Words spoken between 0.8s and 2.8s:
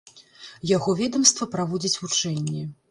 ведамства праводзіць вучэнні.